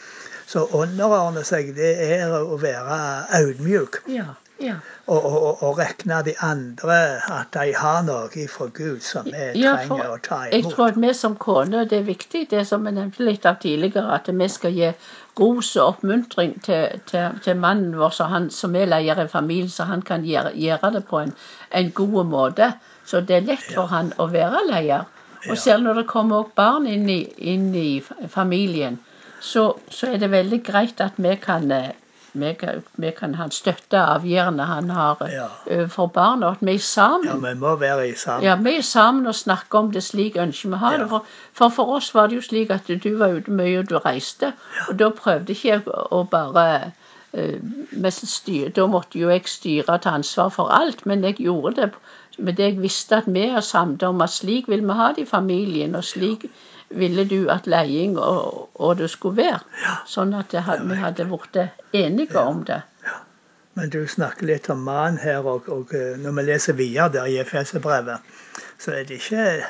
Så 0.49 0.65
underordne 0.73 1.45
seg, 1.45 1.75
det 1.77 1.93
er 2.09 2.33
å 2.33 2.57
være 2.57 2.99
audmjuk 3.37 4.03
Ja. 4.09 4.33
Ja. 4.59 4.75
og, 5.07 5.25
og, 5.25 5.63
og, 5.63 5.77
regne 5.79 6.17
de 6.27 6.33
andre 6.43 6.97
at 7.31 7.53
de 7.55 7.75
har 7.79 8.01
noe 8.03 8.47
fra 8.51 8.67
Gud 8.75 9.05
som 9.07 9.29
vi 9.29 9.45
Ja, 9.61 9.77
trenger 9.79 10.11
å 10.11 10.19
ta 10.19 10.41
imot. 10.49 10.55
Jeg 10.57 10.73
tror 10.73 10.89
at 10.89 10.99
vi 11.05 11.13
som 11.15 11.37
kone, 11.39 11.85
det 11.87 12.01
er 12.01 12.09
viktig, 12.09 12.43
det 12.51 12.65
som 12.67 12.83
vi 12.87 12.93
nevnte 12.97 13.23
litt 13.23 13.47
av 13.47 13.61
tidligere, 13.63 14.19
at 14.19 14.27
vi 14.29 14.49
skal 14.51 14.75
gi 14.75 14.91
ros 15.39 15.71
og 15.77 15.93
oppmuntring 15.93 16.57
til, 16.67 16.99
til, 17.07 17.39
til 17.45 17.61
mannen 17.63 17.95
vår 17.99 18.17
så 18.17 18.27
han, 18.33 18.51
som 18.51 18.75
er 18.75 18.91
leder 18.91 19.23
i 19.25 19.31
familien, 19.31 19.71
så 19.71 19.87
han 19.87 20.03
kan 20.03 20.27
gjøre, 20.27 20.57
gjøre 20.59 20.91
det 20.97 21.05
på 21.07 21.23
en, 21.23 21.35
en 21.71 21.93
god 21.95 22.25
måte. 22.27 22.73
Så 23.07 23.21
det 23.21 23.37
er 23.37 23.47
lett 23.47 23.71
for 23.71 23.87
han 23.95 24.11
å 24.19 24.27
være 24.33 24.67
leder. 24.73 25.07
Og 25.47 25.59
selv 25.59 25.87
når 25.87 26.03
det 26.03 26.09
kommer 26.11 26.51
barn 26.59 26.91
inn 26.91 27.07
i, 27.09 27.21
inn 27.39 27.71
i 27.79 28.03
familien, 28.03 28.99
så, 29.41 29.71
så 29.91 30.11
er 30.11 30.19
det 30.19 30.33
veldig 30.35 30.63
greit 30.67 31.01
at 31.01 31.19
vi 31.23 31.37
kan 31.39 31.71
eh, 31.71 31.95
vi 32.33 32.53
kan, 32.61 32.83
vi 32.97 33.11
kan 33.17 33.35
ha 33.35 33.49
støtte 33.51 33.99
avgjørende 33.99 34.65
han 34.69 34.91
har 34.91 35.23
eh, 35.25 35.33
Ja. 35.33 35.47
overfor 35.71 36.07
barna, 36.07 36.47
og 36.47 36.53
at 36.53 36.67
vi 36.67 36.75
er 36.75 36.79
sammen. 36.79 37.29
Ja, 37.29 37.37
vi 37.53 37.59
må 37.59 37.77
være 37.77 38.09
i 38.09 38.15
sammen. 38.15 38.45
Ja, 38.45 38.57
vi 38.57 38.77
er 38.77 38.83
sammen 38.83 39.27
og 39.27 39.35
snakker 39.35 39.79
om 39.79 39.93
det 39.93 40.03
slik 40.03 40.37
ønsker 40.37 40.69
vi 40.69 40.77
har 40.77 40.93
ja. 40.93 40.99
det. 41.03 41.09
For, 41.09 41.25
for 41.53 41.69
for 41.69 41.97
oss 41.97 42.15
var 42.15 42.27
det 42.27 42.37
jo 42.37 42.41
slik 42.41 42.71
at 42.71 42.91
du 43.05 43.11
var 43.19 43.29
ute 43.29 43.51
mye 43.51 43.79
og 43.79 43.91
du 43.91 43.99
reiste. 43.99 44.53
Og 44.89 44.99
da 44.99 45.11
prøvde 45.11 45.53
ikke 45.53 45.69
jeg 45.69 45.87
å 45.87 46.07
å 46.19 46.23
bare 46.31 46.93
uh, 47.35 48.11
styr, 48.11 48.69
Da 48.69 48.87
måtte 48.87 49.19
jo 49.19 49.31
jeg 49.31 49.47
styre 49.47 49.95
og 49.95 50.03
ta 50.03 50.11
ansvar 50.11 50.49
for 50.49 50.69
alt, 50.69 51.07
men 51.07 51.25
jeg 51.25 51.37
gjorde 51.39 51.77
det 51.77 51.91
med 52.39 52.57
det 52.59 52.71
jeg 52.71 52.83
visste 52.83 53.21
at 53.23 53.29
vi 53.29 53.45
er 53.49 53.61
samlet 53.65 54.03
om 54.09 54.21
at 54.25 54.33
slik 54.35 54.69
vil 54.69 54.85
vi 54.87 54.97
ha 54.99 55.13
det 55.17 55.25
i 55.27 55.31
familien, 55.31 55.95
og 55.99 56.05
slik 56.05 56.47
ville 56.89 57.25
du 57.29 57.49
at 57.53 57.67
leding 57.67 58.19
og, 58.19 58.69
og 58.75 58.99
det 58.99 59.11
skulle 59.13 59.43
være. 59.43 59.61
Sånn 60.09 60.35
at 60.39 60.53
det, 60.55 60.65
vi 60.89 61.01
hadde 61.01 61.29
blitt 61.29 61.59
enige 61.93 62.41
om 62.41 62.63
det. 62.69 62.83
Men 63.79 63.93
du 63.95 64.01
snakker 64.11 64.49
litt 64.49 64.67
om 64.75 64.81
mannen 64.83 65.21
her, 65.23 65.45
og, 65.47 65.69
og 65.71 65.93
eh, 65.95 66.17
når 66.19 66.33
vi 66.35 66.45
leser 66.49 66.75
videre 66.79 67.13
der 67.15 67.29
i 67.31 67.37
Efeserbrevet, 67.39 68.25
så 68.79 68.93
er 68.95 69.05
det 69.05 69.15
ikke 69.19 69.65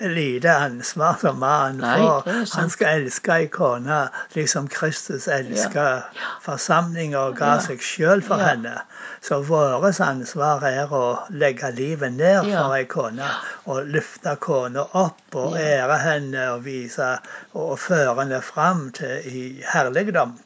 lite 0.00 0.50
ansvar 0.54 1.16
som 1.20 1.38
mann. 1.38 1.80
får. 1.80 2.28
Er 2.28 2.60
han 2.60 2.70
skal 2.70 3.00
elske 3.02 3.32
ei 3.32 3.46
kone 3.46 4.08
liksom 4.34 4.68
Kristus 4.68 5.26
elsker 5.28 6.02
forsamlinga 6.44 7.18
og 7.18 7.36
ga 7.36 7.54
Ja. 7.54 7.58
seg 7.60 7.80
sjøl 7.82 8.22
for 8.22 8.36
Ja. 8.38 8.48
henne. 8.52 8.76
Så 9.22 9.40
vårt 9.42 10.00
ansvar 10.00 10.62
er 10.64 10.86
å 10.86 11.18
legge 11.30 11.70
livet 11.74 12.12
ned 12.12 12.46
Ja. 12.46 12.62
for 12.62 12.74
ei 12.76 12.84
kone. 12.84 13.28
Og 13.66 13.86
løfte 13.86 14.36
kona 14.40 14.86
opp 14.92 15.34
og 15.34 15.58
Ja. 15.58 15.86
ære 15.86 15.98
henne 15.98 16.50
og 16.52 16.64
vise 16.64 17.18
og 17.54 17.78
føre 17.78 18.14
henne 18.20 18.40
fram 18.42 18.90
til 18.92 19.20
i 19.26 19.62
herligdom. 19.72 20.38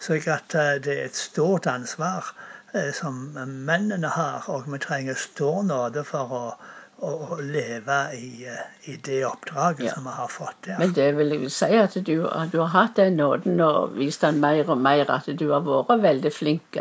Så 0.00 0.14
eh, 0.14 0.78
det 0.78 0.86
er 0.98 1.04
et 1.04 1.16
stort 1.16 1.66
ansvar 1.66 2.24
eh, 2.74 2.92
som 2.92 3.36
mennene 3.46 4.08
har, 4.08 4.44
og 4.48 4.64
vi 4.72 4.78
trenger 4.78 5.14
stor 5.14 5.62
nåde 5.62 6.04
for 6.04 6.18
å, 6.32 6.54
å, 7.02 7.10
å 7.36 7.36
leve 7.40 7.96
i, 8.16 8.46
eh, 8.48 8.90
i 8.92 8.96
det 8.96 9.18
oppdraget 9.28 9.84
Ja. 9.86 9.94
som 9.94 10.04
vi 10.04 10.14
har 10.16 10.28
fått 10.32 10.62
der. 10.64 10.78
Men 10.78 10.92
det 10.96 11.10
vil 11.16 11.34
jeg 11.34 11.50
si 11.52 11.68
at 11.76 11.94
du, 11.94 12.14
du 12.52 12.58
har 12.62 12.72
hatt 12.72 12.96
den 12.96 13.16
nåden 13.16 13.60
og 13.60 13.96
vist 13.98 14.20
den 14.24 14.40
mer 14.40 14.64
og 14.70 14.78
mer 14.80 15.10
at 15.10 15.26
du 15.38 15.50
har 15.52 15.60
vært 15.66 16.02
veldig 16.02 16.32
flink 16.32 16.78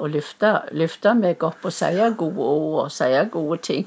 å 0.00 0.08
løfte, 0.10 0.54
løfte 0.72 1.14
meg 1.18 1.44
opp 1.46 1.64
og 1.68 1.72
si 1.76 1.92
gode 2.18 2.40
ord 2.50 2.84
og 2.86 2.90
si 2.94 3.10
gode 3.32 3.58
ting. 3.66 3.86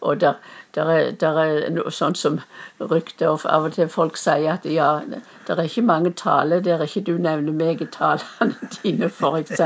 Og 0.00 0.20
der, 0.20 0.34
der, 0.74 0.90
er, 0.90 1.10
der 1.20 1.38
er 1.44 1.70
noe 1.70 1.90
sånn 1.94 2.16
som 2.18 2.40
rykte 2.80 3.28
og 3.30 3.44
av 3.46 3.68
og 3.68 3.76
til 3.76 3.88
folk 3.88 4.16
sier 4.18 4.56
at 4.56 4.64
ja, 4.68 4.88
det 5.06 5.54
er 5.54 5.62
ikke 5.68 5.84
mange 5.86 6.10
taler 6.18 6.60
der 6.64 6.82
ikke 6.84 7.04
du 7.06 7.12
nevner 7.22 7.54
meg 7.54 7.82
i 7.84 7.86
talene 7.94 8.54
dine, 8.82 9.08
f.eks. 9.12 9.62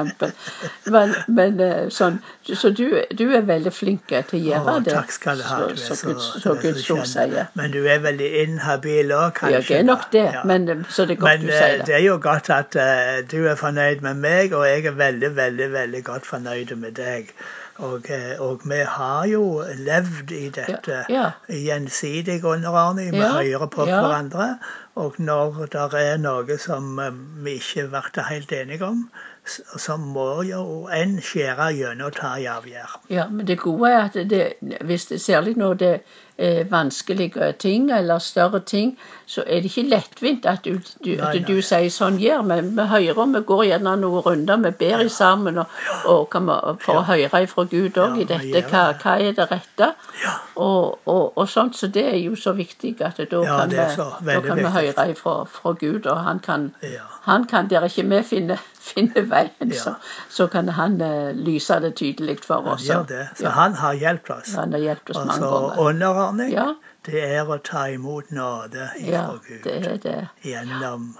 Men, 0.92 1.14
men 1.28 1.60
eh, 1.64 1.88
sånn, 1.94 2.18
så 2.48 2.70
du, 2.74 2.84
du 3.16 3.24
er 3.36 3.46
veldig 3.48 3.72
flink 3.74 4.06
til 4.10 4.38
å 4.38 4.42
gjøre 4.42 4.74
Å, 4.76 4.82
det. 4.84 4.94
takk 4.96 5.14
skal 5.14 5.40
du 5.40 5.46
ha. 5.48 5.58
Så, 5.58 5.68
du 5.68 5.72
er 5.72 5.82
så, 5.84 5.96
så- 5.96 6.16
så 6.18 6.42
så 6.48 6.54
Guds 6.62 6.90
ord 6.94 7.06
sier. 7.08 7.48
Men 7.58 7.72
du 7.74 7.80
er 7.88 8.00
veldig 8.04 8.28
inhabil 8.44 9.12
òg, 9.14 9.32
kanskje? 9.38 9.62
Det 9.68 9.78
er 9.80 9.86
nok 9.88 10.06
det, 10.12 10.24
Ja. 10.34 10.42
men 10.48 10.68
eh, 10.68 10.84
så 10.92 11.06
det 11.08 11.16
er 11.16 11.22
godt 11.22 11.30
Men 11.30 11.46
du 11.46 11.52
eh, 11.52 11.58
sier 11.58 11.78
det 11.78 11.86
det. 11.88 11.94
er 11.98 12.04
jo 12.04 12.18
godt 12.22 12.50
at 12.54 12.76
uh, 12.76 13.18
du 13.30 13.38
er 13.48 13.56
fornøyd 13.60 14.02
med 14.04 14.20
meg, 14.22 14.52
og 14.56 14.66
jeg 14.68 14.84
er 14.90 14.96
veldig, 14.98 15.32
veldig 15.36 15.68
veldig 15.72 15.77
godt 16.04 16.26
fornøyd 16.26 16.74
med 16.76 16.92
deg. 16.92 17.30
Og, 17.78 18.10
eh, 18.10 18.40
og 18.40 18.60
vi 18.64 18.80
har 18.86 19.26
jo 19.30 19.62
levd 19.78 20.30
i 20.30 20.48
dette 20.50 21.04
Ja, 21.08 21.30
gjensidig 21.48 22.44
underordning. 22.44 23.12
Vi 23.12 23.18
Ja, 23.18 23.32
hører 23.38 23.66
på 23.66 23.86
ja. 23.86 24.00
hverandre. 24.00 24.58
Og 24.98 25.18
når 25.22 25.66
det 25.72 25.82
er 26.02 26.16
noe 26.22 26.58
som 26.58 26.98
eh, 26.98 27.12
vi 27.44 27.58
ikke 27.60 27.86
blir 27.92 28.30
helt 28.32 28.52
enige 28.52 28.84
om, 28.86 29.04
så 29.48 29.96
må 29.96 30.42
jo 30.44 30.62
en 30.92 31.14
skjære 31.24 31.70
gjennom 31.78 32.10
og 32.10 32.16
ta 32.18 32.34
en 32.36 32.48
avgjørelse. 32.58 32.98
Ja, 33.14 33.28
men 33.32 33.46
det 33.48 33.58
gode 33.62 33.90
er 33.94 34.02
at 34.08 34.16
det, 34.30 34.42
hvis 34.84 35.06
det, 35.08 35.20
særlig 35.24 35.54
når 35.56 35.74
det 35.80 35.92
er 36.38 36.64
vanskelige 36.70 37.52
ting 37.58 37.88
eller 37.92 38.18
større 38.22 38.60
ting, 38.60 38.92
så 39.26 39.42
er 39.46 39.62
det 39.62 39.70
ikke 39.72 39.88
lettvint 39.90 40.46
at 40.46 40.64
du, 40.64 40.76
du, 41.04 41.10
Nei, 41.16 41.30
at 41.32 41.46
du 41.48 41.54
nei. 41.56 41.62
sier 41.66 41.88
sånn 41.90 42.18
gjør 42.22 42.44
vi. 42.50 42.58
Vi 42.76 42.86
hører, 42.92 43.24
vi 43.32 43.42
går 43.48 43.64
gjennom 43.70 44.04
noen 44.04 44.22
runder, 44.26 44.60
vi 44.66 44.70
ber 44.84 45.02
ja. 45.02 45.08
sammen 45.10 45.58
og, 45.64 45.72
og 46.12 46.28
kan, 46.30 46.46
vi- 46.46 46.76
for 46.84 47.00
å 47.00 47.06
høre 47.08 47.42
fra 47.50 47.64
Gud 47.72 47.98
òg 47.98 48.20
Ja, 48.20 48.22
i 48.22 48.28
dette. 48.34 48.62
Hva, 48.70 48.84
hva 49.02 49.16
er 49.18 49.34
det 49.40 49.48
rette? 49.50 49.90
Ja. 50.22 50.36
Og, 50.56 50.98
og, 51.06 51.38
og 51.38 51.48
sånt, 51.48 51.76
så 51.78 51.88
det 51.94 52.04
er 52.12 52.20
jo 52.20 52.36
så 52.36 52.52
viktig 52.52 52.94
at 53.00 53.18
da 53.18 53.42
Ja, 53.42 53.58
kan, 53.62 53.70
det 53.74 53.82
er 53.86 53.96
vi, 53.96 54.34
da 54.34 54.40
kan 54.44 54.56
vi 54.60 54.68
viktig. 54.68 54.74
Høre 54.96 55.14
fra, 55.14 55.44
fra 55.44 55.72
Gud, 55.72 56.06
og 56.06 56.18
han 56.24 56.38
kan, 56.40 56.74
Ja. 56.82 57.04
han 57.22 57.44
kan 57.46 57.68
der 57.68 57.84
ikke 57.88 58.04
vi 58.08 58.22
finner, 58.22 58.56
finne 58.88 59.24
veien, 59.30 59.72
Ja. 59.72 59.78
så, 59.78 59.94
så 60.28 60.46
kan 60.46 60.68
han 60.68 61.00
uh, 61.02 61.30
lyse 61.36 61.80
det 61.80 61.94
tydelig 61.96 62.38
for 62.44 62.62
Han 62.62 62.72
oss. 62.72 62.86
gjør 62.88 63.06
det. 63.06 63.28
Så 63.36 63.44
ja. 63.44 63.50
han 63.50 63.74
har 63.74 63.92
hjulpet 63.94 64.30
oss. 64.36 64.54
Han 64.54 64.72
har 64.72 64.78
hjulpet 64.80 65.16
oss 65.16 65.24
mange 65.26 65.32
Altså, 65.32 65.50
ganger. 65.50 65.88
underordning, 65.88 66.52
Ja. 66.52 66.66
det 67.06 67.24
er 67.24 67.44
å 67.44 67.58
ta 67.62 67.86
imot 67.88 68.30
nåde 68.30 68.90
Ja, 69.00 69.26
fra 69.26 69.38
Gud 69.48 69.62
det 69.64 69.86
er 69.86 69.96
det. 69.96 70.28
gjennom 70.44 71.16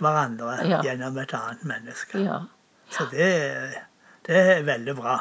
hverandre, 0.00 0.68
Ja. 0.68 0.82
gjennom 0.82 1.18
et 1.18 1.34
annet 1.34 1.64
menneske. 1.64 2.40
Så 2.90 3.04
det, 3.10 3.74
det 4.26 4.36
er 4.36 4.62
veldig 4.62 4.96
bra. 4.96 5.18